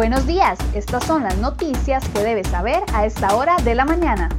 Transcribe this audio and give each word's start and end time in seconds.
Buenos 0.00 0.26
días, 0.26 0.58
estas 0.74 1.04
son 1.04 1.24
las 1.24 1.36
noticias 1.36 2.02
que 2.08 2.20
debes 2.20 2.48
saber 2.48 2.82
a 2.94 3.04
esta 3.04 3.36
hora 3.36 3.58
de 3.62 3.74
la 3.74 3.84
mañana. 3.84 4.30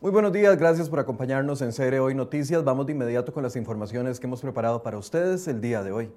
Muy 0.00 0.10
buenos 0.10 0.32
días, 0.32 0.58
gracias 0.58 0.90
por 0.90 0.98
acompañarnos 0.98 1.62
en 1.62 1.70
CR 1.70 2.00
Hoy 2.00 2.16
Noticias. 2.16 2.64
Vamos 2.64 2.86
de 2.86 2.94
inmediato 2.94 3.32
con 3.32 3.44
las 3.44 3.54
informaciones 3.54 4.18
que 4.18 4.26
hemos 4.26 4.40
preparado 4.40 4.82
para 4.82 4.98
ustedes 4.98 5.46
el 5.46 5.60
día 5.60 5.84
de 5.84 5.92
hoy. 5.92 6.10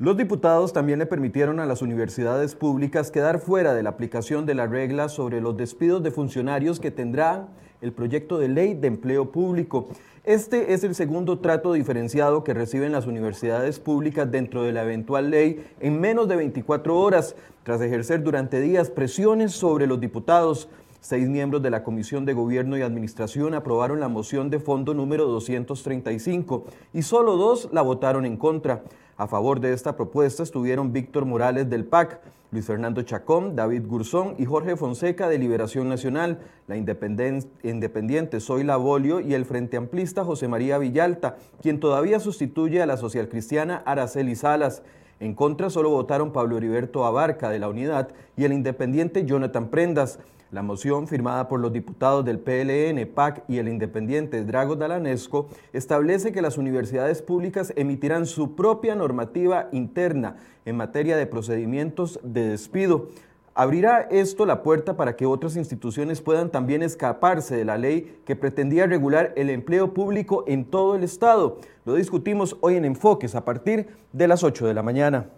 Los 0.00 0.16
diputados 0.16 0.72
también 0.72 0.98
le 0.98 1.04
permitieron 1.04 1.60
a 1.60 1.66
las 1.66 1.82
universidades 1.82 2.54
públicas 2.54 3.10
quedar 3.10 3.38
fuera 3.38 3.74
de 3.74 3.82
la 3.82 3.90
aplicación 3.90 4.46
de 4.46 4.54
la 4.54 4.66
regla 4.66 5.10
sobre 5.10 5.42
los 5.42 5.58
despidos 5.58 6.02
de 6.02 6.10
funcionarios 6.10 6.80
que 6.80 6.90
tendrá 6.90 7.48
el 7.82 7.92
proyecto 7.92 8.38
de 8.38 8.48
ley 8.48 8.72
de 8.72 8.88
empleo 8.88 9.30
público. 9.30 9.90
Este 10.24 10.72
es 10.72 10.84
el 10.84 10.94
segundo 10.94 11.40
trato 11.40 11.74
diferenciado 11.74 12.44
que 12.44 12.54
reciben 12.54 12.92
las 12.92 13.06
universidades 13.06 13.78
públicas 13.78 14.30
dentro 14.30 14.62
de 14.62 14.72
la 14.72 14.84
eventual 14.84 15.28
ley 15.28 15.66
en 15.80 16.00
menos 16.00 16.28
de 16.28 16.36
24 16.36 16.98
horas, 16.98 17.36
tras 17.62 17.82
ejercer 17.82 18.22
durante 18.22 18.58
días 18.58 18.88
presiones 18.88 19.52
sobre 19.52 19.86
los 19.86 20.00
diputados. 20.00 20.70
Seis 21.02 21.30
miembros 21.30 21.62
de 21.62 21.70
la 21.70 21.82
Comisión 21.82 22.26
de 22.26 22.34
Gobierno 22.34 22.76
y 22.76 22.82
Administración 22.82 23.54
aprobaron 23.54 24.00
la 24.00 24.08
moción 24.08 24.50
de 24.50 24.58
fondo 24.60 24.92
número 24.92 25.24
235 25.26 26.64
y 26.92 27.00
solo 27.00 27.36
dos 27.38 27.70
la 27.72 27.80
votaron 27.80 28.26
en 28.26 28.36
contra. 28.36 28.82
A 29.16 29.26
favor 29.26 29.60
de 29.60 29.72
esta 29.72 29.96
propuesta 29.96 30.42
estuvieron 30.42 30.92
Víctor 30.92 31.24
Morales 31.24 31.70
del 31.70 31.86
PAC, 31.86 32.20
Luis 32.50 32.66
Fernando 32.66 33.00
Chacón, 33.00 33.56
David 33.56 33.86
Gurzón 33.86 34.34
y 34.36 34.44
Jorge 34.44 34.76
Fonseca 34.76 35.30
de 35.30 35.38
Liberación 35.38 35.88
Nacional, 35.88 36.40
la 36.66 36.76
independiente 36.76 38.38
Zoila 38.38 38.76
Bolio 38.76 39.20
y 39.20 39.32
el 39.32 39.46
Frente 39.46 39.78
Amplista 39.78 40.22
José 40.22 40.48
María 40.48 40.76
Villalta, 40.76 41.36
quien 41.62 41.80
todavía 41.80 42.20
sustituye 42.20 42.82
a 42.82 42.86
la 42.86 42.98
socialcristiana 42.98 43.82
Araceli 43.86 44.36
Salas. 44.36 44.82
En 45.18 45.34
contra 45.34 45.70
solo 45.70 45.88
votaron 45.88 46.32
Pablo 46.32 46.58
Heriberto 46.58 47.06
Abarca 47.06 47.48
de 47.48 47.58
la 47.58 47.70
Unidad 47.70 48.08
y 48.36 48.44
el 48.44 48.52
independiente 48.52 49.24
Jonathan 49.24 49.68
Prendas. 49.68 50.18
La 50.52 50.62
moción, 50.62 51.06
firmada 51.06 51.46
por 51.46 51.60
los 51.60 51.72
diputados 51.72 52.24
del 52.24 52.40
PLN, 52.40 53.06
PAC 53.14 53.44
y 53.46 53.58
el 53.58 53.68
independiente 53.68 54.44
Drago 54.44 54.74
Dalanesco, 54.74 55.48
establece 55.72 56.32
que 56.32 56.42
las 56.42 56.58
universidades 56.58 57.22
públicas 57.22 57.72
emitirán 57.76 58.26
su 58.26 58.56
propia 58.56 58.96
normativa 58.96 59.68
interna 59.70 60.38
en 60.64 60.76
materia 60.76 61.16
de 61.16 61.26
procedimientos 61.26 62.18
de 62.24 62.48
despido. 62.48 63.10
¿Abrirá 63.54 64.00
esto 64.10 64.44
la 64.44 64.64
puerta 64.64 64.96
para 64.96 65.14
que 65.14 65.24
otras 65.24 65.54
instituciones 65.54 66.20
puedan 66.20 66.50
también 66.50 66.82
escaparse 66.82 67.54
de 67.54 67.64
la 67.64 67.78
ley 67.78 68.20
que 68.24 68.34
pretendía 68.34 68.86
regular 68.86 69.32
el 69.36 69.50
empleo 69.50 69.94
público 69.94 70.42
en 70.48 70.64
todo 70.64 70.96
el 70.96 71.04
Estado? 71.04 71.58
Lo 71.84 71.94
discutimos 71.94 72.56
hoy 72.60 72.74
en 72.74 72.84
Enfoques 72.84 73.36
a 73.36 73.44
partir 73.44 73.86
de 74.12 74.26
las 74.26 74.42
8 74.42 74.66
de 74.66 74.74
la 74.74 74.82
mañana. 74.82 75.28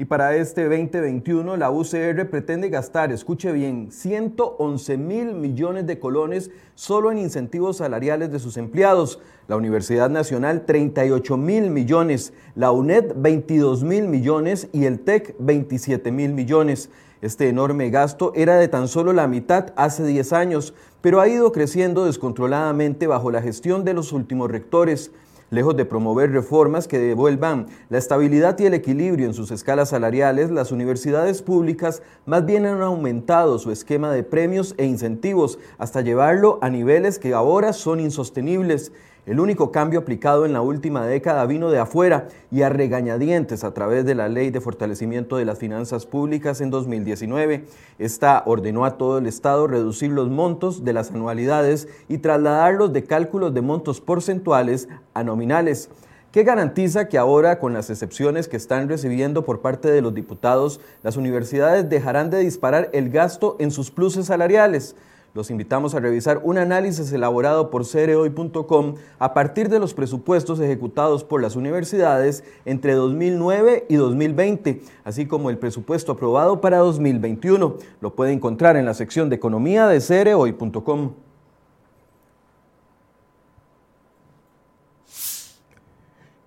Y 0.00 0.06
para 0.06 0.34
este 0.34 0.62
2021 0.62 1.58
la 1.58 1.70
UCR 1.70 2.30
pretende 2.30 2.70
gastar, 2.70 3.12
escuche 3.12 3.52
bien, 3.52 3.92
111 3.92 4.96
mil 4.96 5.34
millones 5.34 5.86
de 5.86 5.98
colones 5.98 6.50
solo 6.74 7.12
en 7.12 7.18
incentivos 7.18 7.76
salariales 7.76 8.32
de 8.32 8.38
sus 8.38 8.56
empleados. 8.56 9.20
La 9.46 9.56
Universidad 9.56 10.08
Nacional 10.08 10.64
38 10.64 11.36
mil 11.36 11.68
millones, 11.68 12.32
la 12.54 12.70
UNED 12.70 13.12
22 13.14 13.84
mil 13.84 14.08
millones 14.08 14.68
y 14.72 14.86
el 14.86 15.00
TEC 15.00 15.34
27 15.38 16.10
mil 16.10 16.32
millones. 16.32 16.88
Este 17.20 17.50
enorme 17.50 17.90
gasto 17.90 18.32
era 18.34 18.56
de 18.56 18.68
tan 18.68 18.88
solo 18.88 19.12
la 19.12 19.28
mitad 19.28 19.74
hace 19.76 20.06
10 20.06 20.32
años, 20.32 20.72
pero 21.02 21.20
ha 21.20 21.28
ido 21.28 21.52
creciendo 21.52 22.06
descontroladamente 22.06 23.06
bajo 23.06 23.30
la 23.30 23.42
gestión 23.42 23.84
de 23.84 23.92
los 23.92 24.14
últimos 24.14 24.50
rectores. 24.50 25.10
Lejos 25.50 25.76
de 25.76 25.84
promover 25.84 26.30
reformas 26.30 26.86
que 26.86 27.00
devuelvan 27.00 27.66
la 27.88 27.98
estabilidad 27.98 28.56
y 28.60 28.66
el 28.66 28.74
equilibrio 28.74 29.26
en 29.26 29.34
sus 29.34 29.50
escalas 29.50 29.88
salariales, 29.88 30.52
las 30.52 30.70
universidades 30.70 31.42
públicas 31.42 32.02
más 32.24 32.46
bien 32.46 32.66
han 32.66 32.80
aumentado 32.82 33.58
su 33.58 33.72
esquema 33.72 34.12
de 34.12 34.22
premios 34.22 34.76
e 34.78 34.86
incentivos 34.86 35.58
hasta 35.76 36.02
llevarlo 36.02 36.60
a 36.62 36.70
niveles 36.70 37.18
que 37.18 37.34
ahora 37.34 37.72
son 37.72 37.98
insostenibles. 37.98 38.92
El 39.26 39.38
único 39.38 39.70
cambio 39.70 40.00
aplicado 40.00 40.46
en 40.46 40.54
la 40.54 40.62
última 40.62 41.06
década 41.06 41.44
vino 41.44 41.70
de 41.70 41.78
afuera 41.78 42.28
y 42.50 42.62
a 42.62 42.70
regañadientes 42.70 43.64
a 43.64 43.74
través 43.74 44.06
de 44.06 44.14
la 44.14 44.30
Ley 44.30 44.50
de 44.50 44.62
Fortalecimiento 44.62 45.36
de 45.36 45.44
las 45.44 45.58
Finanzas 45.58 46.06
Públicas 46.06 46.62
en 46.62 46.70
2019. 46.70 47.66
Esta 47.98 48.42
ordenó 48.46 48.86
a 48.86 48.96
todo 48.96 49.18
el 49.18 49.26
Estado 49.26 49.66
reducir 49.66 50.10
los 50.10 50.30
montos 50.30 50.84
de 50.84 50.94
las 50.94 51.10
anualidades 51.10 51.86
y 52.08 52.18
trasladarlos 52.18 52.94
de 52.94 53.04
cálculos 53.04 53.52
de 53.52 53.60
montos 53.60 54.00
porcentuales 54.00 54.88
a 55.12 55.22
nominales. 55.22 55.90
¿Qué 56.32 56.42
garantiza 56.42 57.08
que 57.08 57.18
ahora, 57.18 57.58
con 57.58 57.74
las 57.74 57.90
excepciones 57.90 58.48
que 58.48 58.56
están 58.56 58.88
recibiendo 58.88 59.44
por 59.44 59.60
parte 59.60 59.90
de 59.90 60.00
los 60.00 60.14
diputados, 60.14 60.80
las 61.02 61.16
universidades 61.16 61.90
dejarán 61.90 62.30
de 62.30 62.38
disparar 62.38 62.88
el 62.94 63.10
gasto 63.10 63.56
en 63.58 63.70
sus 63.70 63.90
pluses 63.90 64.26
salariales? 64.26 64.94
Los 65.32 65.50
invitamos 65.50 65.94
a 65.94 66.00
revisar 66.00 66.40
un 66.42 66.58
análisis 66.58 67.12
elaborado 67.12 67.70
por 67.70 67.84
cereoy.com 67.84 68.94
a 69.20 69.32
partir 69.32 69.68
de 69.68 69.78
los 69.78 69.94
presupuestos 69.94 70.58
ejecutados 70.58 71.22
por 71.22 71.40
las 71.40 71.54
universidades 71.54 72.42
entre 72.64 72.94
2009 72.94 73.86
y 73.88 73.94
2020, 73.94 74.82
así 75.04 75.26
como 75.26 75.50
el 75.50 75.58
presupuesto 75.58 76.12
aprobado 76.12 76.60
para 76.60 76.78
2021. 76.78 77.76
Lo 78.00 78.14
puede 78.16 78.32
encontrar 78.32 78.76
en 78.76 78.86
la 78.86 78.94
sección 78.94 79.30
de 79.30 79.36
economía 79.36 79.86
de 79.86 80.00
cereoy.com. 80.00 81.12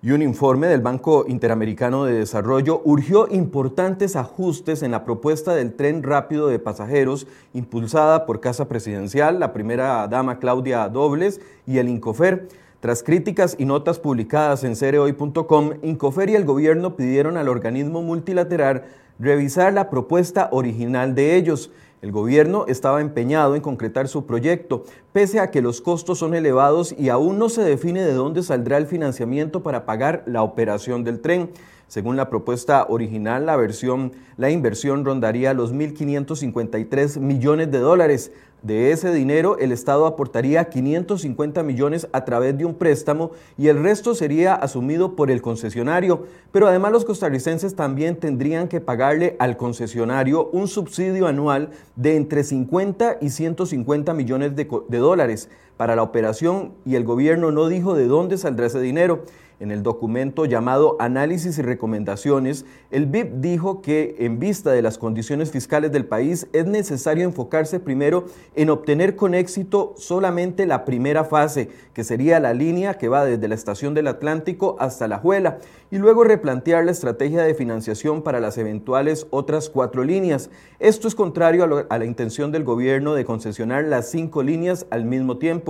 y 0.04 0.10
un 0.10 0.20
informe 0.20 0.66
del 0.66 0.82
Banco 0.82 1.24
Interamericano 1.26 2.04
de 2.04 2.12
Desarrollo 2.12 2.82
urgió 2.84 3.26
importantes 3.30 4.16
ajustes 4.16 4.82
en 4.82 4.90
la 4.90 5.02
propuesta 5.02 5.54
del 5.54 5.72
tren 5.72 6.02
rápido 6.02 6.48
de 6.48 6.58
pasajeros 6.58 7.26
impulsada 7.54 8.26
por 8.26 8.40
Casa 8.40 8.68
Presidencial, 8.68 9.40
la 9.40 9.54
primera 9.54 10.06
dama 10.06 10.40
Claudia 10.40 10.86
Dobles 10.90 11.40
y 11.66 11.78
el 11.78 11.88
Incofer. 11.88 12.48
Tras 12.80 13.02
críticas 13.02 13.56
y 13.58 13.64
notas 13.64 13.98
publicadas 13.98 14.62
en 14.62 14.76
cereoy.com, 14.76 15.70
Incofer 15.82 16.28
y 16.28 16.34
el 16.34 16.44
gobierno 16.44 16.96
pidieron 16.96 17.38
al 17.38 17.48
organismo 17.48 18.02
multilateral 18.02 18.84
revisar 19.18 19.72
la 19.72 19.88
propuesta 19.88 20.50
original 20.52 21.14
de 21.14 21.34
ellos. 21.34 21.70
El 22.04 22.12
gobierno 22.12 22.66
estaba 22.68 23.00
empeñado 23.00 23.56
en 23.56 23.62
concretar 23.62 24.08
su 24.08 24.26
proyecto, 24.26 24.84
pese 25.14 25.40
a 25.40 25.50
que 25.50 25.62
los 25.62 25.80
costos 25.80 26.18
son 26.18 26.34
elevados 26.34 26.94
y 26.98 27.08
aún 27.08 27.38
no 27.38 27.48
se 27.48 27.62
define 27.62 28.02
de 28.02 28.12
dónde 28.12 28.42
saldrá 28.42 28.76
el 28.76 28.86
financiamiento 28.86 29.62
para 29.62 29.86
pagar 29.86 30.22
la 30.26 30.42
operación 30.42 31.02
del 31.02 31.20
tren. 31.22 31.48
Según 31.88 32.16
la 32.16 32.28
propuesta 32.28 32.84
original, 32.90 33.46
la, 33.46 33.56
versión, 33.56 34.12
la 34.36 34.50
inversión 34.50 35.02
rondaría 35.06 35.54
los 35.54 35.72
1.553 35.72 37.20
millones 37.20 37.70
de 37.70 37.78
dólares. 37.78 38.32
De 38.64 38.92
ese 38.92 39.12
dinero, 39.12 39.58
el 39.58 39.72
Estado 39.72 40.06
aportaría 40.06 40.70
550 40.70 41.62
millones 41.62 42.08
a 42.12 42.24
través 42.24 42.56
de 42.56 42.64
un 42.64 42.72
préstamo 42.72 43.32
y 43.58 43.68
el 43.68 43.82
resto 43.82 44.14
sería 44.14 44.54
asumido 44.54 45.16
por 45.16 45.30
el 45.30 45.42
concesionario. 45.42 46.24
Pero 46.50 46.66
además 46.66 46.92
los 46.92 47.04
costarricenses 47.04 47.76
también 47.76 48.16
tendrían 48.16 48.68
que 48.68 48.80
pagarle 48.80 49.36
al 49.38 49.58
concesionario 49.58 50.48
un 50.50 50.66
subsidio 50.66 51.26
anual 51.26 51.72
de 51.94 52.16
entre 52.16 52.42
50 52.42 53.18
y 53.20 53.28
150 53.28 54.14
millones 54.14 54.56
de, 54.56 54.66
de 54.88 54.98
dólares 54.98 55.50
para 55.76 55.96
la 55.96 56.02
operación 56.02 56.72
y 56.84 56.94
el 56.96 57.04
gobierno 57.04 57.50
no 57.50 57.68
dijo 57.68 57.94
de 57.94 58.06
dónde 58.06 58.38
saldrá 58.38 58.66
ese 58.66 58.80
dinero. 58.80 59.24
En 59.60 59.70
el 59.70 59.84
documento 59.84 60.46
llamado 60.46 60.96
Análisis 60.98 61.58
y 61.58 61.62
Recomendaciones, 61.62 62.66
el 62.90 63.06
BIP 63.06 63.34
dijo 63.36 63.82
que 63.82 64.16
en 64.18 64.40
vista 64.40 64.72
de 64.72 64.82
las 64.82 64.98
condiciones 64.98 65.52
fiscales 65.52 65.92
del 65.92 66.06
país 66.06 66.48
es 66.52 66.66
necesario 66.66 67.24
enfocarse 67.24 67.78
primero 67.78 68.24
en 68.56 68.68
obtener 68.68 69.14
con 69.14 69.32
éxito 69.32 69.94
solamente 69.96 70.66
la 70.66 70.84
primera 70.84 71.22
fase, 71.22 71.70
que 71.94 72.02
sería 72.02 72.40
la 72.40 72.52
línea 72.52 72.94
que 72.94 73.08
va 73.08 73.24
desde 73.24 73.46
la 73.46 73.54
estación 73.54 73.94
del 73.94 74.08
Atlántico 74.08 74.76
hasta 74.80 75.06
la 75.06 75.18
Juela, 75.18 75.58
y 75.92 75.98
luego 75.98 76.24
replantear 76.24 76.84
la 76.84 76.90
estrategia 76.90 77.44
de 77.44 77.54
financiación 77.54 78.22
para 78.22 78.40
las 78.40 78.58
eventuales 78.58 79.28
otras 79.30 79.70
cuatro 79.70 80.02
líneas. 80.02 80.50
Esto 80.80 81.06
es 81.06 81.14
contrario 81.14 81.86
a, 81.88 81.98
la 81.98 82.04
intención 82.04 82.50
del 82.50 82.64
gobierno 82.64 83.14
de 83.14 83.24
concesionar 83.24 83.84
las 83.84 84.10
cinco 84.10 84.42
líneas 84.42 84.86
al 84.90 85.04
mismo 85.04 85.38
tiempo. 85.38 85.63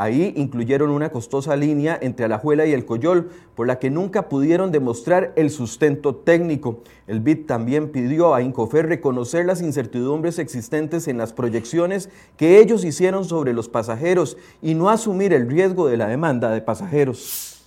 Ahí 0.00 0.32
incluyeron 0.36 0.90
una 0.90 1.10
costosa 1.10 1.56
línea 1.56 1.98
entre 2.00 2.24
Alajuela 2.24 2.64
y 2.66 2.72
el 2.72 2.84
Coyol, 2.84 3.30
por 3.56 3.66
la 3.66 3.80
que 3.80 3.90
nunca 3.90 4.28
pudieron 4.28 4.70
demostrar 4.70 5.32
el 5.34 5.50
sustento 5.50 6.14
técnico. 6.14 6.84
El 7.08 7.18
BID 7.18 7.46
también 7.46 7.88
pidió 7.88 8.32
a 8.32 8.40
Incofer 8.40 8.86
reconocer 8.86 9.44
las 9.44 9.60
incertidumbres 9.60 10.38
existentes 10.38 11.08
en 11.08 11.18
las 11.18 11.32
proyecciones 11.32 12.10
que 12.36 12.60
ellos 12.60 12.84
hicieron 12.84 13.24
sobre 13.24 13.52
los 13.52 13.68
pasajeros 13.68 14.36
y 14.62 14.76
no 14.76 14.88
asumir 14.88 15.32
el 15.32 15.50
riesgo 15.50 15.88
de 15.88 15.96
la 15.96 16.06
demanda 16.06 16.50
de 16.50 16.60
pasajeros. 16.60 17.58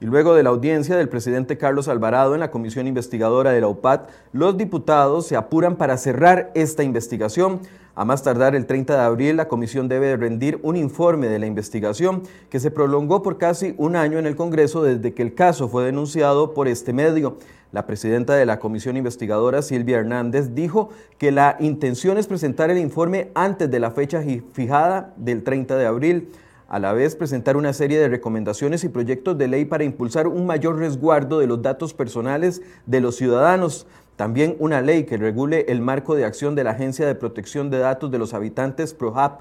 Y 0.00 0.06
luego 0.06 0.34
de 0.34 0.44
la 0.44 0.50
audiencia 0.50 0.96
del 0.96 1.08
presidente 1.08 1.58
Carlos 1.58 1.88
Alvarado 1.88 2.34
en 2.34 2.40
la 2.40 2.52
comisión 2.52 2.86
investigadora 2.86 3.50
de 3.50 3.60
la 3.60 3.66
UPAT, 3.66 4.08
los 4.32 4.56
diputados 4.56 5.26
se 5.26 5.34
apuran 5.34 5.74
para 5.74 5.96
cerrar 5.96 6.52
esta 6.54 6.84
investigación. 6.84 7.60
A 7.98 8.04
más 8.04 8.22
tardar 8.22 8.54
el 8.54 8.64
30 8.64 8.94
de 8.94 9.00
abril, 9.00 9.36
la 9.36 9.48
comisión 9.48 9.88
debe 9.88 10.16
rendir 10.16 10.60
un 10.62 10.76
informe 10.76 11.26
de 11.26 11.40
la 11.40 11.46
investigación 11.46 12.22
que 12.48 12.60
se 12.60 12.70
prolongó 12.70 13.24
por 13.24 13.38
casi 13.38 13.74
un 13.76 13.96
año 13.96 14.20
en 14.20 14.26
el 14.26 14.36
Congreso 14.36 14.84
desde 14.84 15.14
que 15.14 15.22
el 15.22 15.34
caso 15.34 15.68
fue 15.68 15.84
denunciado 15.84 16.54
por 16.54 16.68
este 16.68 16.92
medio. 16.92 17.38
La 17.72 17.86
presidenta 17.86 18.36
de 18.36 18.46
la 18.46 18.60
comisión 18.60 18.96
investigadora, 18.96 19.62
Silvia 19.62 19.98
Hernández, 19.98 20.54
dijo 20.54 20.90
que 21.18 21.32
la 21.32 21.56
intención 21.58 22.18
es 22.18 22.28
presentar 22.28 22.70
el 22.70 22.78
informe 22.78 23.32
antes 23.34 23.68
de 23.68 23.80
la 23.80 23.90
fecha 23.90 24.22
fijada 24.52 25.12
del 25.16 25.42
30 25.42 25.76
de 25.76 25.86
abril 25.86 26.28
a 26.68 26.78
la 26.78 26.92
vez 26.92 27.16
presentar 27.16 27.56
una 27.56 27.72
serie 27.72 27.98
de 27.98 28.08
recomendaciones 28.08 28.84
y 28.84 28.90
proyectos 28.90 29.38
de 29.38 29.48
ley 29.48 29.64
para 29.64 29.84
impulsar 29.84 30.28
un 30.28 30.46
mayor 30.46 30.78
resguardo 30.78 31.38
de 31.38 31.46
los 31.46 31.62
datos 31.62 31.94
personales 31.94 32.60
de 32.84 33.00
los 33.00 33.16
ciudadanos. 33.16 33.86
También 34.16 34.54
una 34.58 34.82
ley 34.82 35.04
que 35.04 35.16
regule 35.16 35.64
el 35.68 35.80
marco 35.80 36.14
de 36.14 36.26
acción 36.26 36.54
de 36.54 36.64
la 36.64 36.72
Agencia 36.72 37.06
de 37.06 37.14
Protección 37.14 37.70
de 37.70 37.78
Datos 37.78 38.10
de 38.10 38.18
los 38.18 38.34
Habitantes, 38.34 38.92
PROHAP. 38.92 39.40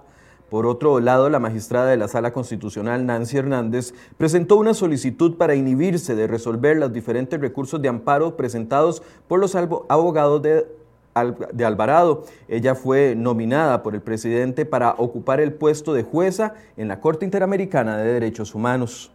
Por 0.49 0.65
otro 0.65 1.01
lado, 1.01 1.29
la 1.29 1.39
magistrada 1.39 1.89
de 1.89 1.97
la 1.97 2.07
Sala 2.07 2.31
Constitucional, 2.31 3.05
Nancy 3.05 3.37
Hernández, 3.37 3.93
presentó 4.15 4.55
una 4.55 4.73
solicitud 4.73 5.35
para 5.35 5.55
inhibirse 5.55 6.15
de 6.15 6.27
resolver 6.27 6.77
los 6.77 6.93
diferentes 6.93 7.41
recursos 7.41 7.81
de 7.81 7.89
amparo 7.89 8.37
presentados 8.37 9.03
por 9.27 9.39
los 9.41 9.55
abogados 9.55 10.41
de 10.41 10.65
de 11.23 11.65
Alvarado. 11.65 12.25
Ella 12.47 12.75
fue 12.75 13.15
nominada 13.15 13.83
por 13.83 13.95
el 13.95 14.01
presidente 14.01 14.65
para 14.65 14.91
ocupar 14.97 15.39
el 15.39 15.53
puesto 15.53 15.93
de 15.93 16.03
jueza 16.03 16.53
en 16.77 16.87
la 16.87 16.99
Corte 17.01 17.25
Interamericana 17.25 17.97
de 17.97 18.13
Derechos 18.13 18.55
Humanos. 18.55 19.11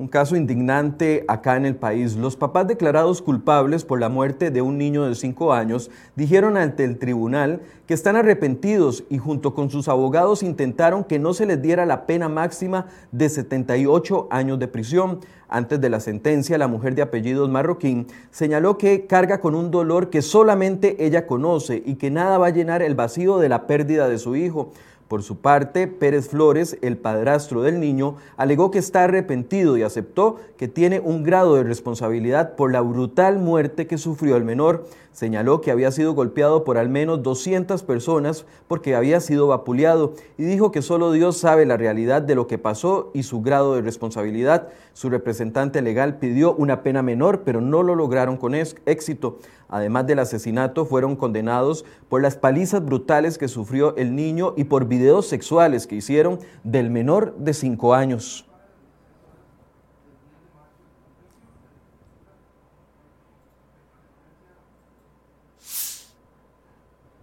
Un 0.00 0.08
caso 0.08 0.34
indignante 0.34 1.26
acá 1.28 1.58
en 1.58 1.66
el 1.66 1.76
país. 1.76 2.16
Los 2.16 2.34
papás 2.34 2.66
declarados 2.66 3.20
culpables 3.20 3.84
por 3.84 4.00
la 4.00 4.08
muerte 4.08 4.50
de 4.50 4.62
un 4.62 4.78
niño 4.78 5.04
de 5.04 5.14
5 5.14 5.52
años 5.52 5.90
dijeron 6.16 6.56
ante 6.56 6.84
el 6.84 6.98
tribunal 6.98 7.60
que 7.86 7.92
están 7.92 8.16
arrepentidos 8.16 9.04
y 9.10 9.18
junto 9.18 9.52
con 9.52 9.68
sus 9.68 9.88
abogados 9.88 10.42
intentaron 10.42 11.04
que 11.04 11.18
no 11.18 11.34
se 11.34 11.44
les 11.44 11.60
diera 11.60 11.84
la 11.84 12.06
pena 12.06 12.30
máxima 12.30 12.86
de 13.12 13.28
78 13.28 14.28
años 14.30 14.58
de 14.58 14.68
prisión. 14.68 15.20
Antes 15.50 15.78
de 15.82 15.90
la 15.90 16.00
sentencia, 16.00 16.56
la 16.56 16.66
mujer 16.66 16.94
de 16.94 17.02
apellidos 17.02 17.50
marroquín 17.50 18.06
señaló 18.30 18.78
que 18.78 19.04
carga 19.04 19.42
con 19.42 19.54
un 19.54 19.70
dolor 19.70 20.08
que 20.08 20.22
solamente 20.22 21.04
ella 21.04 21.26
conoce 21.26 21.82
y 21.84 21.96
que 21.96 22.10
nada 22.10 22.38
va 22.38 22.46
a 22.46 22.50
llenar 22.50 22.80
el 22.80 22.94
vacío 22.94 23.36
de 23.36 23.50
la 23.50 23.66
pérdida 23.66 24.08
de 24.08 24.16
su 24.16 24.34
hijo. 24.34 24.72
Por 25.10 25.24
su 25.24 25.38
parte, 25.38 25.88
Pérez 25.88 26.28
Flores, 26.28 26.78
el 26.82 26.96
padrastro 26.96 27.62
del 27.62 27.80
niño, 27.80 28.14
alegó 28.36 28.70
que 28.70 28.78
está 28.78 29.02
arrepentido 29.02 29.76
y 29.76 29.82
aceptó 29.82 30.36
que 30.56 30.68
tiene 30.68 31.00
un 31.00 31.24
grado 31.24 31.56
de 31.56 31.64
responsabilidad 31.64 32.54
por 32.54 32.70
la 32.70 32.80
brutal 32.80 33.40
muerte 33.40 33.88
que 33.88 33.98
sufrió 33.98 34.36
el 34.36 34.44
menor. 34.44 34.86
Señaló 35.10 35.60
que 35.60 35.72
había 35.72 35.90
sido 35.90 36.14
golpeado 36.14 36.62
por 36.62 36.78
al 36.78 36.88
menos 36.88 37.24
200 37.24 37.82
personas 37.82 38.46
porque 38.68 38.94
había 38.94 39.18
sido 39.18 39.48
vapuleado 39.48 40.14
y 40.38 40.44
dijo 40.44 40.70
que 40.70 40.80
solo 40.80 41.10
Dios 41.10 41.36
sabe 41.36 41.66
la 41.66 41.76
realidad 41.76 42.22
de 42.22 42.36
lo 42.36 42.46
que 42.46 42.58
pasó 42.58 43.10
y 43.12 43.24
su 43.24 43.42
grado 43.42 43.74
de 43.74 43.82
responsabilidad. 43.82 44.68
Su 44.92 45.10
representante 45.10 45.82
legal 45.82 46.18
pidió 46.18 46.54
una 46.54 46.84
pena 46.84 47.02
menor, 47.02 47.42
pero 47.44 47.60
no 47.60 47.82
lo 47.82 47.96
lograron 47.96 48.36
con 48.36 48.54
éxito. 48.54 49.38
Además 49.68 50.06
del 50.06 50.18
asesinato, 50.18 50.84
fueron 50.84 51.16
condenados 51.16 51.84
por 52.08 52.22
las 52.22 52.36
palizas 52.36 52.84
brutales 52.84 53.38
que 53.38 53.48
sufrió 53.48 53.96
el 53.96 54.14
niño 54.16 54.54
y 54.56 54.64
por 54.64 54.86
videos 55.00 55.26
sexuales 55.28 55.86
que 55.86 55.96
hicieron 55.96 56.40
del 56.62 56.90
menor 56.90 57.34
de 57.38 57.54
5 57.54 57.94
años. 57.94 58.44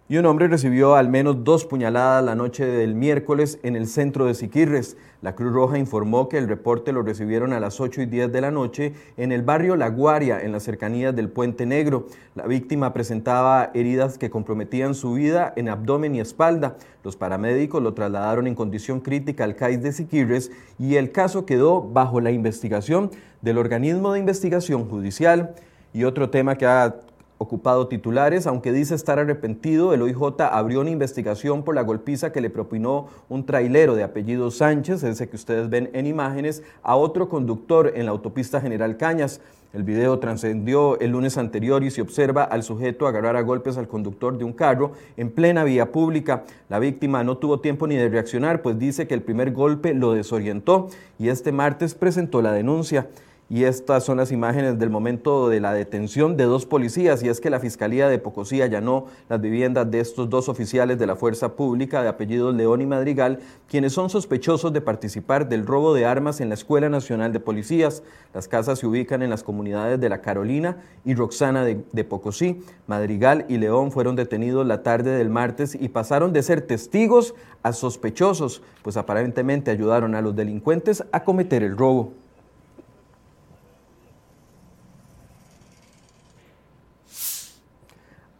Y 0.10 0.18
un 0.18 0.26
hombre 0.26 0.48
recibió 0.48 0.96
al 0.96 1.10
menos 1.10 1.44
dos 1.44 1.66
puñaladas 1.66 2.24
la 2.24 2.34
noche 2.34 2.66
del 2.66 2.96
miércoles 2.96 3.60
en 3.64 3.76
el 3.76 3.88
centro 3.88 4.26
de 4.26 4.36
Siquirres. 4.36 4.96
La 5.22 5.36
Cruz 5.36 5.52
Roja 5.52 5.78
informó 5.78 6.30
que 6.30 6.38
el 6.38 6.48
reporte 6.48 6.94
lo 6.94 7.02
recibieron 7.02 7.52
a 7.52 7.60
las 7.60 7.82
8 7.82 8.04
y 8.04 8.06
10 8.06 8.32
de 8.32 8.40
la 8.40 8.50
noche 8.50 8.94
en 9.18 9.34
el 9.34 9.42
barrio 9.42 9.76
La 9.76 9.90
Guaria, 9.90 10.40
en 10.40 10.54
las 10.54 10.64
cercanías 10.64 11.14
del 11.14 11.28
Puente 11.28 11.66
Negro. 11.66 12.08
La 12.36 12.48
víctima 12.48 12.94
presentaba 12.94 13.72
heridas 13.74 14.18
que 14.18 14.30
comprometían 14.30 14.96
su 14.96 15.14
vida 15.14 15.52
en 15.58 15.68
abdomen 15.68 16.16
y 16.16 16.22
espalda. 16.22 16.78
Los 17.04 17.18
paramédicos 17.18 17.84
lo 17.84 17.94
trasladaron 17.94 18.48
en 18.48 18.56
condición 18.56 19.02
crítica 19.02 19.44
al 19.44 19.58
CAIS 19.58 19.84
de 19.84 19.92
Siquirres 19.92 20.52
y 20.80 20.96
el 20.96 21.12
caso 21.12 21.46
quedó 21.46 21.82
bajo 21.82 22.22
la 22.22 22.32
investigación 22.32 23.12
del 23.42 23.58
organismo 23.58 24.14
de 24.14 24.20
investigación 24.20 24.88
judicial. 24.88 25.54
Y 25.94 26.06
otro 26.06 26.30
tema 26.30 26.56
que 26.58 26.66
ha 26.66 26.96
ocupado 27.38 27.88
titulares, 27.88 28.48
aunque 28.48 28.72
dice 28.72 28.96
estar 28.96 29.20
arrepentido, 29.20 29.94
el 29.94 30.02
OIJ 30.02 30.42
abrió 30.52 30.82
una 30.82 30.90
investigación 30.90 31.64
por 31.64 31.76
la 31.76 31.84
golpiza 31.84 32.32
que 32.32 32.42
le 32.42 32.50
propinó 32.50 33.08
un 33.30 33.46
trailero 33.46 33.96
de 33.96 34.04
apellido 34.04 34.50
Sánchez, 34.52 35.04
ese 35.04 35.30
que 35.30 35.36
ustedes 35.36 35.70
ven 35.70 35.90
en 35.94 36.08
imágenes, 36.08 36.64
a 36.84 36.96
otro 36.96 37.30
conductor 37.30 37.92
en 37.96 38.06
la 38.06 38.12
autopista 38.12 38.62
General 38.62 38.98
Cañas. 38.98 39.42
El 39.74 39.84
video 39.84 40.18
trascendió 40.18 40.98
el 41.00 41.12
lunes 41.12 41.38
anterior 41.38 41.84
y 41.84 41.92
se 41.92 42.02
observa 42.02 42.44
al 42.44 42.64
sujeto 42.64 43.06
agarrar 43.06 43.36
a 43.36 43.42
golpes 43.42 43.78
al 43.78 43.88
conductor 43.88 44.38
de 44.38 44.46
un 44.46 44.54
carro 44.54 44.94
en 45.18 45.30
plena 45.30 45.66
vía 45.66 45.92
pública. 45.92 46.46
La 46.70 46.80
víctima 46.80 47.24
no 47.24 47.38
tuvo 47.38 47.60
tiempo 47.60 47.86
ni 47.86 47.96
de 47.96 48.08
reaccionar, 48.08 48.62
pues 48.62 48.80
dice 48.80 49.08
que 49.08 49.14
el 49.14 49.22
primer 49.22 49.52
golpe 49.52 49.94
lo 49.94 50.14
desorientó 50.14 50.88
y 51.20 51.28
este 51.30 51.52
martes 51.52 51.96
presentó 51.96 52.42
la 52.42 52.54
denuncia. 52.54 53.08
Y 53.50 53.64
estas 53.64 54.04
son 54.04 54.18
las 54.18 54.34
imágenes 54.34 54.78
del 54.78 54.90
momento 54.90 55.48
de 55.48 55.62
la 55.62 55.72
detención 55.72 56.36
de 56.36 56.44
dos 56.44 56.66
policías, 56.66 57.24
y 57.24 57.30
es 57.30 57.40
que 57.40 57.50
la 57.50 57.62
Fiscalía 57.62 58.10
de 58.10 58.20
Pocosí 58.20 58.62
allanó 58.62 59.06
las 59.30 59.40
viviendas 59.40 59.90
de 59.90 60.02
estos 60.02 60.30
dos 60.30 60.50
oficiales 60.50 61.00
de 61.00 61.08
la 61.08 61.16
Fuerza 61.16 61.56
Pública 61.56 62.02
de 62.02 62.10
apellidos 62.10 62.54
León 62.54 62.82
y 62.82 62.86
Madrigal, 62.86 63.40
quienes 63.70 63.94
son 63.94 64.10
sospechosos 64.10 64.74
de 64.74 64.82
participar 64.82 65.48
del 65.48 65.66
robo 65.66 65.94
de 65.94 66.06
armas 66.06 66.42
en 66.42 66.50
la 66.50 66.56
Escuela 66.56 66.90
Nacional 66.90 67.32
de 67.32 67.40
Policías. 67.40 68.04
Las 68.34 68.50
casas 68.50 68.80
se 68.80 68.88
ubican 68.88 69.22
en 69.22 69.30
las 69.30 69.44
comunidades 69.44 69.98
de 70.02 70.10
La 70.10 70.20
Carolina 70.20 70.84
y 71.06 71.16
Roxana 71.16 71.64
de, 71.64 71.86
de 71.94 72.04
Pocosí. 72.04 72.62
Madrigal 72.86 73.46
y 73.48 73.60
León 73.60 73.94
fueron 73.94 74.18
detenidos 74.18 74.68
la 74.68 74.84
tarde 74.84 75.12
del 75.12 75.30
martes 75.30 75.74
y 75.80 75.88
pasaron 75.88 76.34
de 76.34 76.44
ser 76.44 76.64
testigos 76.64 77.34
a 77.64 77.72
sospechosos, 77.72 78.62
pues 78.82 78.98
aparentemente 78.98 79.72
ayudaron 79.72 80.16
a 80.16 80.22
los 80.22 80.36
delincuentes 80.36 81.06
a 81.14 81.24
cometer 81.24 81.64
el 81.64 81.78
robo. 81.78 82.12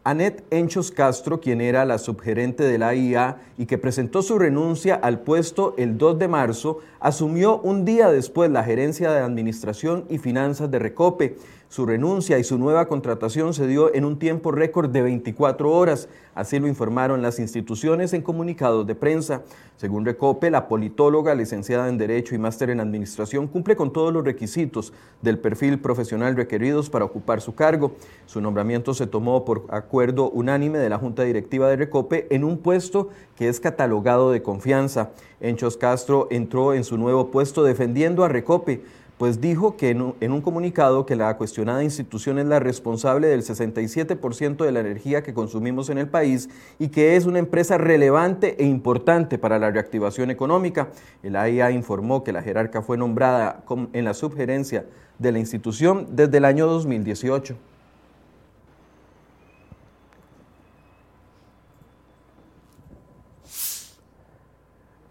Anet 0.04 0.44
Enchos 0.50 0.90
Castro, 0.90 1.40
quien 1.40 1.60
era 1.60 1.84
la 1.84 1.98
subgerente 1.98 2.62
de 2.62 2.78
la 2.78 2.94
IA 2.94 3.38
y 3.58 3.66
que 3.66 3.78
presentó 3.78 4.22
su 4.22 4.38
renuncia 4.38 4.94
al 4.94 5.20
puesto 5.20 5.74
el 5.76 5.98
2 5.98 6.18
de 6.18 6.28
marzo, 6.28 6.78
asumió 7.00 7.58
un 7.58 7.84
día 7.84 8.10
después 8.10 8.50
la 8.50 8.64
gerencia 8.64 9.10
de 9.10 9.20
Administración 9.20 10.04
y 10.08 10.18
Finanzas 10.18 10.70
de 10.70 10.78
Recope. 10.78 11.36
Su 11.70 11.84
renuncia 11.84 12.38
y 12.38 12.44
su 12.44 12.56
nueva 12.56 12.88
contratación 12.88 13.52
se 13.52 13.66
dio 13.66 13.94
en 13.94 14.06
un 14.06 14.18
tiempo 14.18 14.52
récord 14.52 14.88
de 14.88 15.02
24 15.02 15.70
horas, 15.70 16.08
así 16.34 16.58
lo 16.58 16.66
informaron 16.66 17.20
las 17.20 17.38
instituciones 17.38 18.14
en 18.14 18.22
comunicados 18.22 18.86
de 18.86 18.94
prensa. 18.94 19.42
Según 19.76 20.06
Recope, 20.06 20.50
la 20.50 20.66
politóloga, 20.66 21.34
licenciada 21.34 21.90
en 21.90 21.98
Derecho 21.98 22.34
y 22.34 22.38
máster 22.38 22.70
en 22.70 22.80
Administración, 22.80 23.46
cumple 23.48 23.76
con 23.76 23.92
todos 23.92 24.14
los 24.14 24.24
requisitos 24.24 24.94
del 25.20 25.38
perfil 25.38 25.78
profesional 25.78 26.36
requeridos 26.36 26.88
para 26.88 27.04
ocupar 27.04 27.42
su 27.42 27.54
cargo. 27.54 27.92
Su 28.24 28.40
nombramiento 28.40 28.94
se 28.94 29.06
tomó 29.06 29.44
por 29.44 29.66
acuerdo 29.68 30.30
unánime 30.30 30.78
de 30.78 30.88
la 30.88 30.96
Junta 30.96 31.24
Directiva 31.24 31.68
de 31.68 31.76
Recope 31.76 32.34
en 32.34 32.44
un 32.44 32.56
puesto 32.56 33.10
que 33.36 33.50
es 33.50 33.60
catalogado 33.60 34.30
de 34.30 34.42
confianza. 34.42 35.10
Enchos 35.38 35.76
Castro 35.76 36.28
entró 36.30 36.72
en 36.72 36.82
su 36.82 36.96
nuevo 36.96 37.30
puesto 37.30 37.62
defendiendo 37.62 38.24
a 38.24 38.28
Recope 38.28 38.82
pues 39.18 39.40
dijo 39.40 39.76
que 39.76 39.90
en 39.90 40.32
un, 40.32 40.40
comunicado 40.40 41.04
que 41.04 41.16
la 41.16 41.36
cuestionada 41.36 41.82
institución 41.82 42.38
es 42.38 42.46
la 42.46 42.60
responsable 42.60 43.26
del 43.26 43.42
67% 43.42 44.64
de 44.64 44.72
la 44.72 44.80
energía 44.80 45.22
que 45.24 45.34
consumimos 45.34 45.90
en 45.90 45.98
el 45.98 46.08
país 46.08 46.48
y 46.78 46.88
que 46.88 47.16
es 47.16 47.26
una 47.26 47.40
empresa 47.40 47.76
relevante 47.78 48.56
e 48.62 48.64
importante 48.64 49.36
para 49.36 49.58
la 49.58 49.72
reactivación 49.72 50.30
económica. 50.30 50.88
El 51.24 51.34
AIA 51.34 51.72
informó 51.72 52.22
que 52.22 52.32
la 52.32 52.42
jerarca 52.42 52.80
fue 52.80 52.96
nombrada 52.96 53.64
en 53.92 54.04
la 54.04 54.14
subgerencia 54.14 54.86
de 55.18 55.32
la 55.32 55.40
institución 55.40 56.06
desde 56.12 56.38
el 56.38 56.44
año 56.44 56.66
2018. 56.68 57.67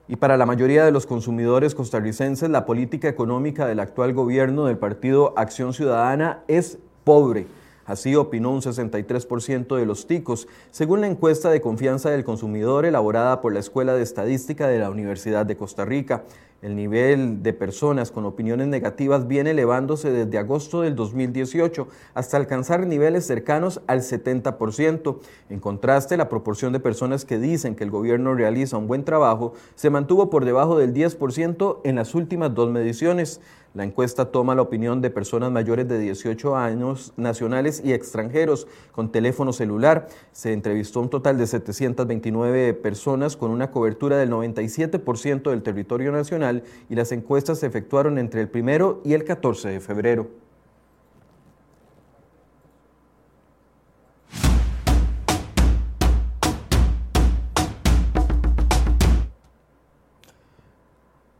Y 0.09 0.15
para 0.15 0.37
la 0.37 0.45
mayoría 0.45 0.85
de 0.85 0.91
los 0.91 1.05
consumidores 1.05 1.75
costarricenses, 1.75 2.49
la 2.49 2.65
política 2.65 3.09
económica 3.09 3.67
del 3.67 3.81
actual 3.81 4.13
gobierno 4.13 4.65
del 4.65 4.77
partido 4.77 5.33
Acción 5.35 5.73
Ciudadana 5.73 6.43
es 6.47 6.77
pobre. 7.03 7.47
Así 7.85 8.15
opinó 8.15 8.51
un 8.51 8.61
63% 8.61 9.75
de 9.75 9.85
los 9.85 10.07
ticos, 10.07 10.47
según 10.71 11.01
la 11.01 11.07
encuesta 11.07 11.49
de 11.49 11.59
confianza 11.59 12.09
del 12.09 12.23
consumidor 12.23 12.85
elaborada 12.85 13.41
por 13.41 13.53
la 13.53 13.59
Escuela 13.59 13.95
de 13.95 14.03
Estadística 14.03 14.67
de 14.67 14.79
la 14.79 14.89
Universidad 14.89 15.45
de 15.45 15.57
Costa 15.57 15.83
Rica. 15.83 16.23
El 16.63 16.75
nivel 16.75 17.43
de 17.43 17.53
personas 17.53 18.09
con 18.09 18.25
opiniones 18.25 18.67
negativas 18.67 19.27
viene 19.27 19.51
elevándose 19.51 20.09
desde 20.09 20.39
agosto 20.39 20.81
del 20.81 20.95
2018 20.95 21.87
hasta 22.15 22.37
alcanzar 22.37 22.87
niveles 22.87 23.27
cercanos 23.27 23.81
al 23.85 23.99
70%. 23.99 25.19
En 25.51 25.59
contraste, 25.59 26.17
la 26.17 26.29
proporción 26.29 26.73
de 26.73 26.79
personas 26.79 27.25
que 27.25 27.37
dicen 27.37 27.75
que 27.75 27.83
el 27.83 27.91
gobierno 27.91 28.33
realiza 28.33 28.77
un 28.77 28.87
buen 28.87 29.05
trabajo 29.05 29.53
se 29.75 29.91
mantuvo 29.91 30.31
por 30.31 30.45
debajo 30.45 30.79
del 30.79 30.95
10% 30.95 31.81
en 31.83 31.95
las 31.95 32.15
últimas 32.15 32.55
dos 32.55 32.71
mediciones. 32.71 33.39
La 33.73 33.83
encuesta 33.83 34.31
toma 34.31 34.55
la 34.55 34.63
opinión 34.63 35.01
de 35.01 35.11
personas 35.11 35.51
mayores 35.51 35.87
de 35.87 35.99
18 35.99 36.55
años, 36.55 37.13
nacionales 37.15 37.83
y 37.85 37.93
extranjeros, 37.93 38.65
con 38.91 39.11
teléfono 39.11 39.53
celular. 39.53 40.07
Se 40.31 40.51
entrevistó 40.51 41.01
un 41.01 41.11
total 41.11 41.37
de 41.37 41.45
729 41.45 42.73
personas 42.73 43.37
con 43.37 43.51
una 43.51 43.69
cobertura 43.69 44.17
del 44.17 44.31
97% 44.31 45.51
del 45.51 45.61
territorio 45.61 46.11
nacional 46.11 46.46
y 46.89 46.95
las 46.95 47.11
encuestas 47.11 47.59
se 47.59 47.67
efectuaron 47.67 48.17
entre 48.17 48.41
el 48.41 48.49
primero 48.49 49.01
y 49.03 49.13
el 49.13 49.23
14 49.23 49.69
de 49.69 49.79
febrero. 49.79 50.27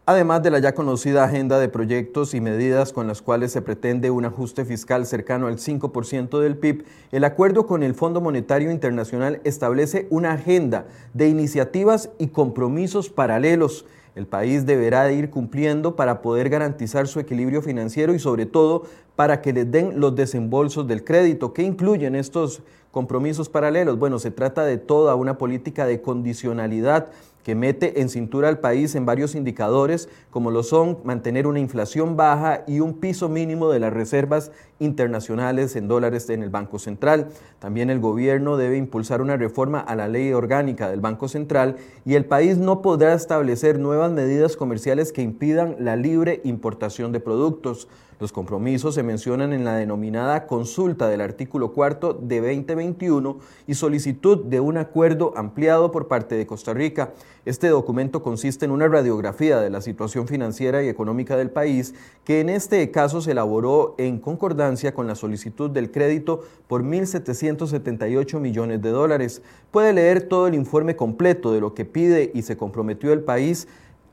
Además 0.09 0.41
de 0.41 0.51
la 0.51 0.59
ya 0.59 0.73
conocida 0.73 1.25
agenda 1.25 1.59
de 1.59 1.67
proyectos 1.67 2.33
y 2.33 2.39
medidas 2.39 2.93
con 2.93 3.07
las 3.07 3.21
cuales 3.21 3.51
se 3.51 3.61
pretende 3.61 4.09
un 4.09 4.23
ajuste 4.23 4.63
fiscal 4.63 5.05
cercano 5.05 5.47
al 5.47 5.57
5% 5.57 6.39
del 6.39 6.55
PIB, 6.55 6.85
el 7.11 7.25
acuerdo 7.25 7.67
con 7.67 7.83
el 7.83 7.93
Fondo 7.93 8.21
Monetario 8.21 8.71
Internacional 8.71 9.41
establece 9.43 10.07
una 10.09 10.31
agenda 10.31 10.85
de 11.13 11.27
iniciativas 11.27 12.09
y 12.19 12.27
compromisos 12.27 13.09
paralelos. 13.09 13.83
El 14.17 14.25
país 14.25 14.65
deberá 14.65 15.11
ir 15.11 15.29
cumpliendo 15.29 15.95
para 15.95 16.23
poder 16.23 16.49
garantizar 16.49 17.07
su 17.07 17.19
equilibrio 17.19 17.61
financiero 17.61 18.15
y 18.15 18.19
sobre 18.19 18.47
todo 18.47 18.87
para 19.15 19.43
que 19.43 19.53
les 19.53 19.71
den 19.71 19.99
los 19.99 20.15
desembolsos 20.15 20.87
del 20.87 21.03
crédito. 21.03 21.53
¿Qué 21.53 21.61
incluyen 21.61 22.15
estos 22.15 22.63
compromisos 22.89 23.47
paralelos? 23.47 23.99
Bueno, 23.99 24.17
se 24.17 24.31
trata 24.31 24.65
de 24.65 24.79
toda 24.79 25.13
una 25.13 25.37
política 25.37 25.85
de 25.85 26.01
condicionalidad 26.01 27.09
que 27.47 27.55
mete 27.55 28.01
en 28.01 28.09
cintura 28.09 28.49
al 28.49 28.59
país 28.59 28.93
en 28.95 29.05
varios 29.05 29.33
indicadores, 29.33 30.09
como 30.31 30.51
lo 30.51 30.63
son 30.63 30.97
mantener 31.05 31.47
una 31.47 31.61
inflación 31.61 32.17
baja 32.17 32.65
y 32.67 32.81
un 32.81 32.95
piso 32.95 33.29
mínimo 33.29 33.69
de 33.69 33.79
las 33.79 33.93
reservas 33.93 34.51
internacionales 34.79 35.77
en 35.77 35.87
dólares 35.87 36.29
en 36.29 36.43
el 36.43 36.49
Banco 36.49 36.77
Central. 36.77 37.29
También 37.59 37.89
el 37.89 38.01
gobierno 38.01 38.57
debe 38.57 38.75
impulsar 38.75 39.21
una 39.21 39.37
reforma 39.37 39.79
a 39.79 39.95
la 39.95 40.09
ley 40.09 40.33
orgánica 40.33 40.89
del 40.89 40.99
Banco 40.99 41.29
Central 41.29 41.77
y 42.03 42.15
el 42.15 42.25
país 42.25 42.57
no 42.57 42.81
podrá 42.81 43.13
establecer 43.13 43.79
nuevas 43.79 44.11
medidas 44.11 44.57
comerciales 44.57 45.13
que 45.13 45.21
impidan 45.21 45.77
la 45.79 45.95
libre 45.95 46.41
importación 46.43 47.13
de 47.13 47.21
productos. 47.21 47.87
Los 48.19 48.31
compromisos 48.31 48.95
se 48.95 49.03
mencionan 49.03 49.53
en 49.53 49.63
la 49.63 49.75
denominada 49.75 50.47
consulta 50.47 51.07
del 51.07 51.21
artículo 51.21 51.71
cuarto 51.71 52.13
de 52.13 52.41
2021 52.41 53.37
y 53.67 53.75
solicitud 53.75 54.43
de 54.45 54.59
un 54.59 54.77
acuerdo 54.77 55.33
ampliado 55.35 55.91
por 55.91 56.07
parte 56.07 56.33
de 56.33 56.47
Costa 56.47 56.73
Rica. 56.73 57.13
Este 57.45 57.67
documento 57.67 58.23
consiste 58.23 58.65
en 58.65 58.71
una 58.71 58.87
radiografía 58.87 59.59
de 59.59 59.69
la 59.69 59.81
situación 59.81 60.27
financiera 60.27 60.81
y 60.81 60.87
económica 60.87 61.37
del 61.37 61.51
país 61.51 61.93
que 62.23 62.39
en 62.39 62.49
este 62.49 62.89
caso 62.89 63.21
se 63.21 63.31
elaboró 63.31 63.93
en 63.99 64.17
concordancia 64.17 64.95
con 64.95 65.05
la 65.05 65.13
solicitud 65.13 65.69
del 65.69 65.91
crédito 65.91 66.41
por 66.67 66.81
1.778 66.81 68.39
millones 68.39 68.81
de 68.81 68.89
dólares. 68.89 69.43
Puede 69.69 69.93
leer 69.93 70.23
todo 70.23 70.47
el 70.47 70.55
informe 70.55 70.95
completo 70.95 71.53
de 71.53 71.61
lo 71.61 71.75
que 71.75 71.85
pide 71.85 72.31
y 72.33 72.41
se 72.41 72.57
comprometió 72.57 73.13
el 73.13 73.21
país 73.21 73.67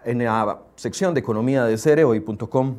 en 0.05 0.23
la 0.23 0.61
sección 0.77 1.15
de 1.15 1.21
economía 1.21 1.65
de 1.65 1.79
cereoy.com. 1.79 2.75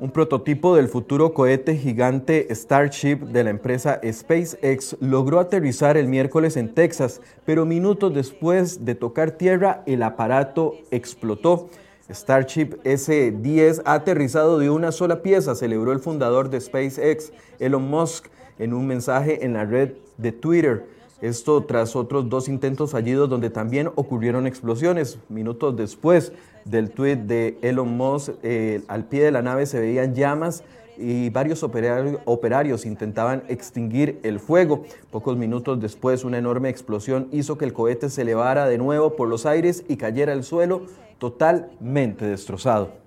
Un 0.00 0.12
prototipo 0.12 0.76
del 0.76 0.88
futuro 0.88 1.34
cohete 1.34 1.76
gigante 1.76 2.48
Starship 2.54 3.18
de 3.18 3.44
la 3.44 3.50
empresa 3.50 4.00
SpaceX 4.02 4.96
logró 4.98 5.38
aterrizar 5.38 5.98
el 5.98 6.08
miércoles 6.08 6.56
en 6.56 6.72
Texas, 6.72 7.20
pero 7.44 7.66
minutos 7.66 8.14
después 8.14 8.86
de 8.86 8.94
tocar 8.94 9.32
tierra 9.32 9.82
el 9.84 10.02
aparato 10.02 10.72
explotó. 10.90 11.68
Starship 12.10 12.78
S-10 12.82 13.82
ha 13.84 13.92
aterrizado 13.92 14.58
de 14.58 14.70
una 14.70 14.90
sola 14.90 15.20
pieza, 15.20 15.54
celebró 15.54 15.92
el 15.92 16.00
fundador 16.00 16.48
de 16.48 16.62
SpaceX, 16.62 17.34
Elon 17.58 17.90
Musk, 17.90 18.28
en 18.58 18.72
un 18.72 18.86
mensaje 18.86 19.44
en 19.44 19.52
la 19.52 19.66
red 19.66 19.92
de 20.16 20.32
Twitter. 20.32 20.86
Esto 21.22 21.64
tras 21.64 21.96
otros 21.96 22.28
dos 22.28 22.48
intentos 22.48 22.92
fallidos 22.92 23.28
donde 23.28 23.50
también 23.50 23.90
ocurrieron 23.94 24.46
explosiones. 24.46 25.18
Minutos 25.28 25.76
después 25.76 26.32
del 26.64 26.90
tuit 26.90 27.18
de 27.20 27.58
Elon 27.62 27.96
Musk, 27.96 28.32
eh, 28.42 28.82
al 28.88 29.04
pie 29.04 29.24
de 29.24 29.30
la 29.30 29.42
nave 29.42 29.66
se 29.66 29.80
veían 29.80 30.14
llamas 30.14 30.64
y 30.96 31.30
varios 31.30 31.62
operarios 31.62 32.86
intentaban 32.86 33.42
extinguir 33.48 34.18
el 34.22 34.38
fuego. 34.38 34.84
Pocos 35.10 35.36
minutos 35.36 35.80
después, 35.80 36.24
una 36.24 36.38
enorme 36.38 36.68
explosión 36.68 37.28
hizo 37.32 37.56
que 37.56 37.64
el 37.64 37.72
cohete 37.72 38.10
se 38.10 38.22
elevara 38.22 38.66
de 38.66 38.78
nuevo 38.78 39.16
por 39.16 39.28
los 39.28 39.46
aires 39.46 39.84
y 39.88 39.96
cayera 39.96 40.32
al 40.32 40.44
suelo 40.44 40.82
totalmente 41.18 42.26
destrozado. 42.26 42.99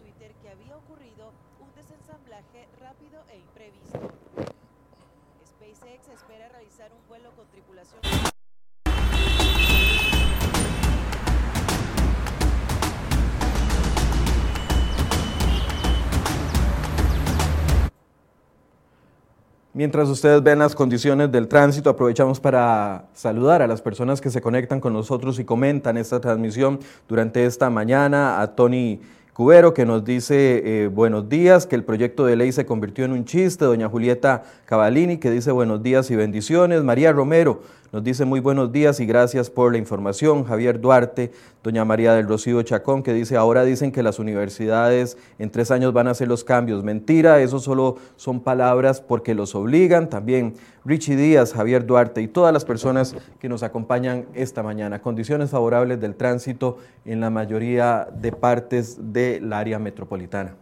Mientras 19.76 20.08
ustedes 20.08 20.44
ven 20.44 20.60
las 20.60 20.76
condiciones 20.76 21.32
del 21.32 21.48
tránsito, 21.48 21.90
aprovechamos 21.90 22.40
para 22.40 23.06
saludar 23.16 23.64
a 23.64 23.68
las 23.68 23.82
personas 23.82 24.22
que 24.22 24.30
se 24.30 24.40
conectan 24.40 24.80
con 24.80 24.94
nosotros 24.94 25.40
y 25.40 25.46
comentan 25.46 25.98
esta 25.98 26.22
transmisión 26.22 26.80
durante 27.10 27.44
esta 27.48 27.72
mañana. 27.72 28.40
A 28.40 28.56
Tony 28.56 29.02
Cubero, 29.34 29.74
que 29.74 29.84
nos 29.84 30.06
dice 30.06 30.62
eh, 30.64 30.88
buenos 30.90 31.28
días, 31.28 31.66
que 31.66 31.76
el 31.76 31.84
proyecto 31.84 32.24
de 32.24 32.36
ley 32.36 32.52
se 32.52 32.68
convirtió 32.68 33.04
en 33.04 33.14
un 33.14 33.26
chiste. 33.26 33.66
Doña 33.66 33.90
Julieta 33.90 34.44
Cavalini, 34.66 35.18
que 35.18 35.32
dice 35.32 35.52
buenos 35.52 35.82
días 35.82 36.12
y 36.12 36.16
bendiciones. 36.16 36.84
María 36.84 37.12
Romero 37.12 37.64
nos 37.94 38.04
dice 38.04 38.26
muy 38.26 38.40
buenos 38.40 38.72
días 38.72 39.00
y 39.00 39.06
gracias 39.06 39.52
por 39.52 39.72
la 39.72 39.78
información. 39.78 40.46
Javier 40.46 40.82
Duarte, 40.82 41.32
doña 41.62 41.86
María 41.86 42.16
del 42.16 42.28
Rocío 42.28 42.60
Chacón, 42.64 43.04
que 43.04 43.14
dice, 43.14 43.38
ahora 43.38 43.64
dicen 43.64 43.92
que 43.92 44.02
las 44.02 44.18
universidades 44.18 45.16
en 45.38 45.52
tres 45.52 45.70
años 45.70 45.94
van 45.94 46.08
a 46.08 46.12
hacer 46.12 46.28
los 46.28 46.44
cambios. 46.44 46.84
Mentira, 46.84 47.40
eso 47.40 47.60
solo 47.60 47.98
son 48.16 48.40
palabras 48.40 49.00
porque 49.00 49.36
los 49.36 49.54
obligan. 49.54 50.10
También 50.10 50.56
Richie 50.84 51.16
Díaz, 51.16 51.54
Javier 51.54 51.86
Duarte 51.86 52.24
y 52.24 52.28
todas 52.28 52.52
las 52.52 52.66
personas 52.66 53.16
que 53.38 53.48
nos 53.48 53.62
acompañan 53.62 54.26
esta 54.34 54.64
mañana. 54.64 55.00
Condiciones 55.00 55.52
favorables 55.52 56.02
del 56.02 56.16
tránsito 56.16 56.80
en 57.06 57.22
la 57.22 57.30
mayoría 57.30 58.08
de 58.12 58.32
partes 58.32 58.98
del 59.14 59.54
área 59.54 59.78
metropolitana. 59.78 60.56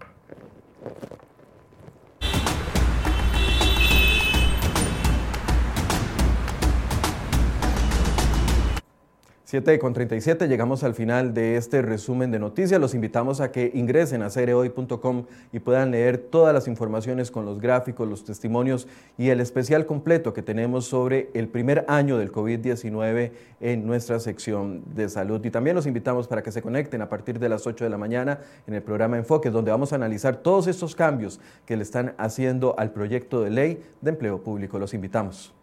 7 9.51 9.79
con 9.79 9.91
37, 9.91 10.47
llegamos 10.47 10.81
al 10.85 10.93
final 10.93 11.33
de 11.33 11.57
este 11.57 11.81
resumen 11.81 12.31
de 12.31 12.39
noticias. 12.39 12.79
Los 12.79 12.93
invitamos 12.93 13.41
a 13.41 13.51
que 13.51 13.69
ingresen 13.73 14.21
a 14.21 14.29
cereoy.com 14.29 15.25
y 15.51 15.59
puedan 15.59 15.91
leer 15.91 16.19
todas 16.19 16.53
las 16.53 16.69
informaciones 16.69 17.31
con 17.31 17.43
los 17.43 17.59
gráficos, 17.59 18.07
los 18.07 18.23
testimonios 18.23 18.87
y 19.17 19.27
el 19.27 19.41
especial 19.41 19.85
completo 19.85 20.31
que 20.31 20.41
tenemos 20.41 20.85
sobre 20.85 21.31
el 21.33 21.49
primer 21.49 21.83
año 21.89 22.17
del 22.17 22.31
COVID-19 22.31 23.31
en 23.59 23.85
nuestra 23.85 24.21
sección 24.21 24.83
de 24.95 25.09
salud. 25.09 25.43
Y 25.43 25.51
también 25.51 25.75
los 25.75 25.85
invitamos 25.85 26.29
para 26.29 26.43
que 26.43 26.53
se 26.53 26.61
conecten 26.61 27.01
a 27.01 27.09
partir 27.09 27.37
de 27.37 27.49
las 27.49 27.67
8 27.67 27.83
de 27.83 27.89
la 27.89 27.97
mañana 27.97 28.39
en 28.67 28.73
el 28.73 28.81
programa 28.81 29.17
Enfoque, 29.17 29.49
donde 29.49 29.71
vamos 29.71 29.91
a 29.91 29.97
analizar 29.97 30.37
todos 30.37 30.67
estos 30.67 30.95
cambios 30.95 31.41
que 31.65 31.75
le 31.75 31.83
están 31.83 32.13
haciendo 32.17 32.73
al 32.79 32.93
proyecto 32.93 33.41
de 33.41 33.49
ley 33.49 33.83
de 33.99 34.11
empleo 34.11 34.41
público. 34.41 34.79
Los 34.79 34.93
invitamos. 34.93 35.53